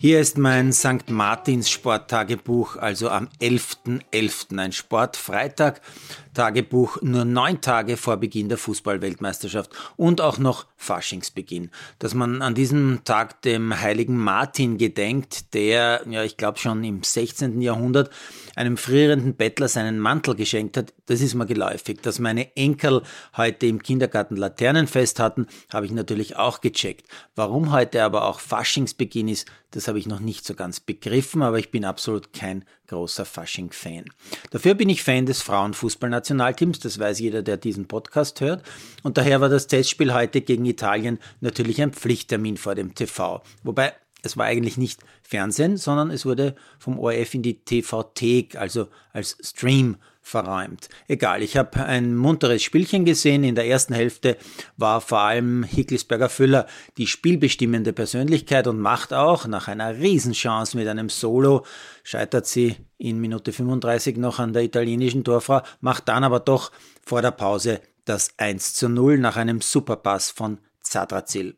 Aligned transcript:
Hier 0.00 0.20
ist 0.20 0.38
mein 0.38 0.72
St. 0.72 1.10
Martins 1.10 1.68
Sporttagebuch, 1.68 2.76
also 2.76 3.08
am 3.08 3.28
11.11., 3.40 4.00
.11., 4.12 4.58
ein 4.60 4.70
Sportfreitag. 4.70 5.80
Tagebuch 6.38 7.02
nur 7.02 7.24
neun 7.24 7.60
Tage 7.60 7.96
vor 7.96 8.16
Beginn 8.16 8.48
der 8.48 8.58
Fußballweltmeisterschaft 8.58 9.72
und 9.96 10.20
auch 10.20 10.38
noch 10.38 10.66
Faschingsbeginn. 10.76 11.72
Dass 11.98 12.14
man 12.14 12.42
an 12.42 12.54
diesem 12.54 13.00
Tag 13.02 13.42
dem 13.42 13.80
heiligen 13.80 14.16
Martin 14.16 14.78
gedenkt, 14.78 15.52
der, 15.52 16.02
ja, 16.08 16.22
ich 16.22 16.36
glaube 16.36 16.60
schon 16.60 16.84
im 16.84 17.02
16. 17.02 17.60
Jahrhundert 17.60 18.10
einem 18.54 18.76
frierenden 18.76 19.34
Bettler 19.34 19.66
seinen 19.66 19.98
Mantel 19.98 20.36
geschenkt 20.36 20.76
hat, 20.76 20.94
das 21.06 21.22
ist 21.22 21.34
mir 21.34 21.44
geläufig. 21.44 22.02
Dass 22.02 22.20
meine 22.20 22.54
Enkel 22.56 23.02
heute 23.36 23.66
im 23.66 23.82
Kindergarten 23.82 24.36
Laternenfest 24.36 25.18
hatten, 25.18 25.48
habe 25.72 25.86
ich 25.86 25.92
natürlich 25.92 26.36
auch 26.36 26.60
gecheckt. 26.60 27.08
Warum 27.34 27.72
heute 27.72 28.04
aber 28.04 28.28
auch 28.28 28.38
Faschingsbeginn 28.38 29.26
ist, 29.26 29.50
das 29.72 29.86
habe 29.86 29.98
ich 29.98 30.06
noch 30.06 30.20
nicht 30.20 30.46
so 30.46 30.54
ganz 30.54 30.80
begriffen, 30.80 31.42
aber 31.42 31.58
ich 31.58 31.70
bin 31.70 31.84
absolut 31.84 32.32
kein 32.32 32.64
großer 32.88 33.24
Fasching-Fan. 33.24 34.04
Dafür 34.50 34.74
bin 34.74 34.88
ich 34.88 35.02
Fan 35.02 35.26
des 35.26 35.42
Frauenfußballnationalteams, 35.42 36.27
das 36.36 36.98
weiß 36.98 37.18
jeder, 37.20 37.42
der 37.42 37.56
diesen 37.56 37.88
Podcast 37.88 38.40
hört. 38.40 38.62
Und 39.02 39.18
daher 39.18 39.40
war 39.40 39.48
das 39.48 39.66
Testspiel 39.66 40.12
heute 40.12 40.40
gegen 40.40 40.64
Italien 40.64 41.18
natürlich 41.40 41.80
ein 41.80 41.92
Pflichttermin 41.92 42.56
vor 42.56 42.74
dem 42.74 42.94
TV. 42.94 43.42
Wobei 43.62 43.94
es 44.22 44.36
war 44.36 44.46
eigentlich 44.46 44.76
nicht 44.76 45.00
Fernsehen, 45.22 45.76
sondern 45.76 46.10
es 46.10 46.26
wurde 46.26 46.56
vom 46.78 46.98
ORF 46.98 47.34
in 47.34 47.42
die 47.42 47.64
TVT, 47.64 48.56
also 48.56 48.88
als 49.12 49.36
Stream 49.42 49.96
verräumt. 50.28 50.88
Egal, 51.08 51.42
ich 51.42 51.56
habe 51.56 51.84
ein 51.84 52.14
munteres 52.14 52.62
Spielchen 52.62 53.04
gesehen. 53.04 53.44
In 53.44 53.54
der 53.54 53.66
ersten 53.66 53.94
Hälfte 53.94 54.36
war 54.76 55.00
vor 55.00 55.20
allem 55.20 55.62
Hickelsberger 55.62 56.28
Füller 56.28 56.66
die 56.98 57.06
spielbestimmende 57.06 57.92
Persönlichkeit 57.92 58.66
und 58.66 58.78
macht 58.78 59.12
auch 59.12 59.46
nach 59.46 59.68
einer 59.68 59.98
Riesenchance 59.98 60.76
mit 60.76 60.86
einem 60.86 61.08
Solo, 61.08 61.64
scheitert 62.02 62.46
sie 62.46 62.76
in 62.98 63.20
Minute 63.20 63.52
35 63.52 64.16
noch 64.18 64.38
an 64.38 64.52
der 64.52 64.62
italienischen 64.64 65.24
Torfrau, 65.24 65.62
macht 65.80 66.08
dann 66.08 66.24
aber 66.24 66.40
doch 66.40 66.72
vor 67.04 67.22
der 67.22 67.30
Pause 67.30 67.80
das 68.04 68.30
1 68.36 68.74
zu 68.74 68.88
0 68.88 69.18
nach 69.18 69.36
einem 69.36 69.60
Superpass 69.60 70.30
von 70.30 70.58
Zadrazil. 70.80 71.56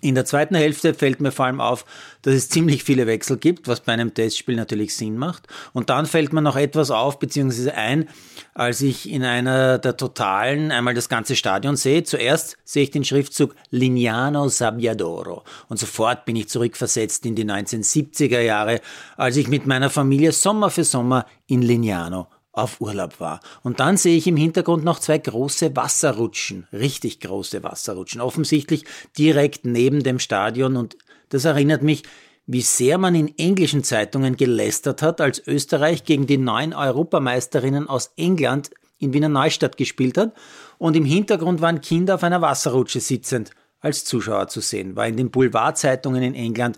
In 0.00 0.14
der 0.14 0.24
zweiten 0.24 0.54
Hälfte 0.54 0.94
fällt 0.94 1.20
mir 1.20 1.32
vor 1.32 1.46
allem 1.46 1.60
auf, 1.60 1.84
dass 2.22 2.34
es 2.34 2.48
ziemlich 2.48 2.84
viele 2.84 3.06
Wechsel 3.06 3.36
gibt, 3.36 3.68
was 3.68 3.80
bei 3.80 3.92
einem 3.92 4.14
Testspiel 4.14 4.56
natürlich 4.56 4.96
Sinn 4.96 5.16
macht. 5.16 5.46
Und 5.72 5.90
dann 5.90 6.06
fällt 6.06 6.32
mir 6.32 6.42
noch 6.42 6.56
etwas 6.56 6.90
auf, 6.90 7.18
beziehungsweise 7.18 7.74
ein, 7.74 8.08
als 8.54 8.80
ich 8.80 9.10
in 9.10 9.24
einer 9.24 9.78
der 9.78 9.96
Totalen 9.96 10.72
einmal 10.72 10.94
das 10.94 11.08
ganze 11.08 11.36
Stadion 11.36 11.76
sehe. 11.76 12.04
Zuerst 12.04 12.56
sehe 12.64 12.84
ich 12.84 12.90
den 12.90 13.04
Schriftzug 13.04 13.54
Lignano 13.70 14.48
Sabbiadoro. 14.48 15.44
Und 15.68 15.78
sofort 15.78 16.24
bin 16.24 16.36
ich 16.36 16.48
zurückversetzt 16.48 17.26
in 17.26 17.34
die 17.34 17.44
1970er 17.44 18.40
Jahre, 18.40 18.80
als 19.16 19.36
ich 19.36 19.48
mit 19.48 19.66
meiner 19.66 19.90
Familie 19.90 20.32
Sommer 20.32 20.70
für 20.70 20.84
Sommer 20.84 21.26
in 21.46 21.62
Lignano 21.62 22.28
auf 22.52 22.80
Urlaub 22.80 23.18
war. 23.18 23.40
Und 23.62 23.80
dann 23.80 23.96
sehe 23.96 24.16
ich 24.16 24.26
im 24.26 24.36
Hintergrund 24.36 24.84
noch 24.84 24.98
zwei 24.98 25.18
große 25.18 25.74
Wasserrutschen, 25.74 26.66
richtig 26.72 27.20
große 27.20 27.62
Wasserrutschen, 27.62 28.20
offensichtlich 28.20 28.84
direkt 29.16 29.64
neben 29.64 30.02
dem 30.02 30.18
Stadion. 30.18 30.76
Und 30.76 30.96
das 31.30 31.46
erinnert 31.46 31.82
mich, 31.82 32.02
wie 32.46 32.60
sehr 32.60 32.98
man 32.98 33.14
in 33.14 33.36
englischen 33.38 33.84
Zeitungen 33.84 34.36
gelästert 34.36 35.00
hat, 35.00 35.20
als 35.20 35.46
Österreich 35.46 36.04
gegen 36.04 36.26
die 36.26 36.38
neuen 36.38 36.74
Europameisterinnen 36.74 37.88
aus 37.88 38.12
England 38.16 38.70
in 38.98 39.12
Wiener 39.14 39.28
Neustadt 39.28 39.76
gespielt 39.76 40.18
hat. 40.18 40.34
Und 40.78 40.96
im 40.96 41.04
Hintergrund 41.04 41.60
waren 41.60 41.80
Kinder 41.80 42.16
auf 42.16 42.22
einer 42.22 42.42
Wasserrutsche 42.42 43.00
sitzend 43.00 43.50
als 43.80 44.04
Zuschauer 44.04 44.48
zu 44.48 44.60
sehen. 44.60 44.94
War 44.94 45.06
in 45.06 45.16
den 45.16 45.30
Boulevardzeitungen 45.30 46.22
in 46.22 46.34
England 46.34 46.76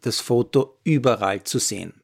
das 0.00 0.20
Foto 0.20 0.78
überall 0.84 1.42
zu 1.42 1.58
sehen. 1.58 2.01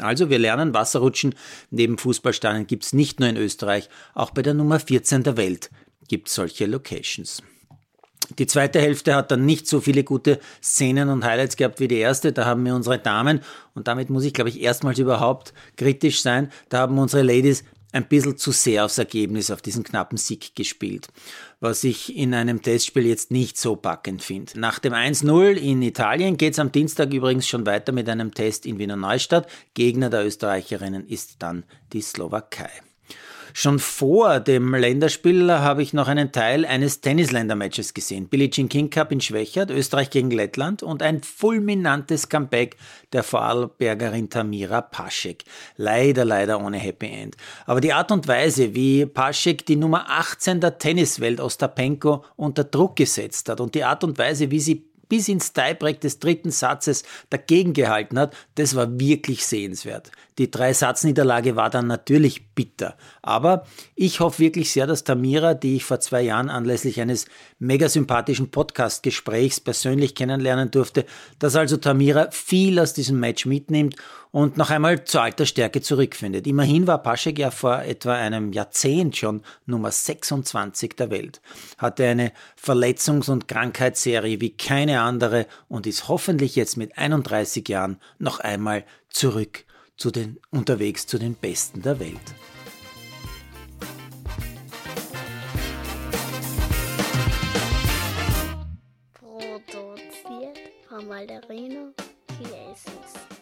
Also 0.00 0.30
wir 0.30 0.38
lernen, 0.38 0.74
Wasserrutschen 0.74 1.34
neben 1.70 1.98
Fußballstadien 1.98 2.66
gibt 2.66 2.84
es 2.84 2.92
nicht 2.92 3.20
nur 3.20 3.28
in 3.28 3.36
Österreich, 3.36 3.88
auch 4.14 4.30
bei 4.30 4.42
der 4.42 4.54
Nummer 4.54 4.80
14 4.80 5.22
der 5.22 5.36
Welt 5.36 5.70
gibt 6.08 6.28
es 6.28 6.34
solche 6.34 6.66
Locations. 6.66 7.42
Die 8.38 8.46
zweite 8.46 8.80
Hälfte 8.80 9.14
hat 9.14 9.30
dann 9.30 9.46
nicht 9.46 9.66
so 9.66 9.80
viele 9.80 10.04
gute 10.04 10.38
Szenen 10.62 11.08
und 11.08 11.24
Highlights 11.24 11.56
gehabt 11.56 11.80
wie 11.80 11.88
die 11.88 11.98
erste. 11.98 12.32
Da 12.32 12.44
haben 12.46 12.62
mir 12.62 12.74
unsere 12.74 12.98
Damen, 12.98 13.40
und 13.74 13.88
damit 13.88 14.10
muss 14.10 14.24
ich, 14.24 14.32
glaube 14.32 14.50
ich, 14.50 14.60
erstmals 14.60 14.98
überhaupt 14.98 15.52
kritisch 15.76 16.22
sein, 16.22 16.50
da 16.68 16.78
haben 16.78 16.98
unsere 16.98 17.22
Ladies 17.22 17.64
ein 17.92 18.06
bisschen 18.06 18.36
zu 18.36 18.52
sehr 18.52 18.84
aufs 18.84 18.98
Ergebnis, 18.98 19.50
auf 19.50 19.62
diesen 19.62 19.84
knappen 19.84 20.18
Sieg 20.18 20.54
gespielt, 20.54 21.08
was 21.60 21.84
ich 21.84 22.16
in 22.16 22.34
einem 22.34 22.62
Testspiel 22.62 23.06
jetzt 23.06 23.30
nicht 23.30 23.58
so 23.58 23.76
packend 23.76 24.22
finde. 24.22 24.58
Nach 24.58 24.78
dem 24.78 24.92
1-0 24.92 25.52
in 25.54 25.82
Italien 25.82 26.36
geht 26.36 26.54
es 26.54 26.58
am 26.58 26.72
Dienstag 26.72 27.12
übrigens 27.12 27.46
schon 27.48 27.66
weiter 27.66 27.92
mit 27.92 28.08
einem 28.08 28.32
Test 28.34 28.66
in 28.66 28.78
Wiener 28.78 28.96
Neustadt. 28.96 29.48
Gegner 29.74 30.10
der 30.10 30.24
Österreicherinnen 30.24 31.06
ist 31.06 31.36
dann 31.40 31.64
die 31.92 32.02
Slowakei. 32.02 32.70
Schon 33.52 33.78
vor 33.78 34.40
dem 34.40 34.74
Länderspiel 34.74 35.50
habe 35.50 35.82
ich 35.82 35.92
noch 35.92 36.08
einen 36.08 36.32
Teil 36.32 36.64
eines 36.64 37.00
Tennisländermatches 37.00 37.94
gesehen. 37.94 38.28
Billie 38.28 38.50
Jean 38.50 38.68
King 38.68 38.90
Cup 38.90 39.10
in 39.12 39.20
Schwächert, 39.20 39.70
Österreich 39.70 40.10
gegen 40.10 40.30
Lettland 40.30 40.82
und 40.82 41.02
ein 41.02 41.22
fulminantes 41.22 42.28
Comeback 42.28 42.76
der 43.12 43.22
Vorarlbergerin 43.22 44.30
Tamira 44.30 44.82
Paschek. 44.82 45.44
Leider, 45.76 46.24
leider 46.24 46.64
ohne 46.64 46.78
Happy 46.78 47.06
End. 47.06 47.36
Aber 47.66 47.80
die 47.80 47.92
Art 47.92 48.12
und 48.12 48.28
Weise, 48.28 48.74
wie 48.74 49.06
Paschek 49.06 49.66
die 49.66 49.76
Nummer 49.76 50.08
18 50.08 50.60
der 50.60 50.78
Tenniswelt 50.78 51.40
Ostapenko 51.40 52.24
unter 52.36 52.64
Druck 52.64 52.96
gesetzt 52.96 53.48
hat 53.48 53.60
und 53.60 53.74
die 53.74 53.84
Art 53.84 54.04
und 54.04 54.16
Weise, 54.18 54.50
wie 54.50 54.60
sie 54.60 54.90
bis 55.10 55.28
ins 55.28 55.52
Tiebreak 55.52 56.00
des 56.00 56.20
dritten 56.20 56.50
Satzes 56.50 57.02
dagegen 57.28 57.74
gehalten 57.74 58.18
hat, 58.18 58.34
das 58.54 58.74
war 58.74 58.98
wirklich 58.98 59.44
sehenswert. 59.44 60.10
Die 60.40 60.50
Drei-Satz-Niederlage 60.50 61.54
war 61.54 61.68
dann 61.68 61.86
natürlich 61.86 62.54
bitter. 62.54 62.96
Aber 63.20 63.66
ich 63.94 64.20
hoffe 64.20 64.38
wirklich 64.38 64.72
sehr, 64.72 64.86
dass 64.86 65.04
Tamira, 65.04 65.52
die 65.52 65.76
ich 65.76 65.84
vor 65.84 66.00
zwei 66.00 66.22
Jahren 66.22 66.48
anlässlich 66.48 66.98
eines 66.98 67.26
mega 67.58 67.90
sympathischen 67.90 68.50
Podcast-Gesprächs 68.50 69.60
persönlich 69.60 70.14
kennenlernen 70.14 70.70
durfte, 70.70 71.04
dass 71.38 71.56
also 71.56 71.76
Tamira 71.76 72.30
viel 72.30 72.78
aus 72.78 72.94
diesem 72.94 73.20
Match 73.20 73.44
mitnimmt 73.44 73.96
und 74.30 74.56
noch 74.56 74.70
einmal 74.70 75.04
zur 75.04 75.20
alter 75.20 75.44
Stärke 75.44 75.82
zurückfindet. 75.82 76.46
Immerhin 76.46 76.86
war 76.86 77.02
Paschek 77.02 77.38
ja 77.38 77.50
vor 77.50 77.82
etwa 77.82 78.14
einem 78.14 78.54
Jahrzehnt 78.54 79.18
schon 79.18 79.42
Nummer 79.66 79.90
26 79.90 80.96
der 80.96 81.10
Welt, 81.10 81.42
hatte 81.76 82.06
eine 82.06 82.32
Verletzungs- 82.58 83.30
und 83.30 83.46
Krankheitsserie 83.46 84.40
wie 84.40 84.56
keine 84.56 85.02
andere 85.02 85.46
und 85.68 85.86
ist 85.86 86.08
hoffentlich 86.08 86.56
jetzt 86.56 86.78
mit 86.78 86.96
31 86.96 87.68
Jahren 87.68 87.98
noch 88.18 88.40
einmal 88.40 88.84
zurück 89.10 89.66
zu 90.00 90.10
den, 90.10 90.40
unterwegs 90.50 91.06
zu 91.06 91.18
den 91.18 91.34
Besten 91.34 91.82
der 91.82 92.00
Welt. 92.00 92.18
Produziert 99.12 100.58
von 100.88 101.06
Malderino 101.06 101.92
Chiesi. 102.28 103.39